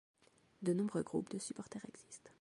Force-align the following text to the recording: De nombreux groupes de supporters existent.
De 0.63 0.73
nombreux 0.73 1.03
groupes 1.03 1.29
de 1.29 1.37
supporters 1.37 1.85
existent. 1.87 2.29